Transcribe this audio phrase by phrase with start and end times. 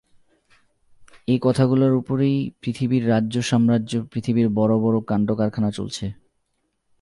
[1.27, 6.05] এই কথাগুলোর উপরেই পৃথিবীর রাজ্য-সাম্রাজ্য, পৃথিবীর বড়ো বড়ো কাণ্ডকারখানা চলছে।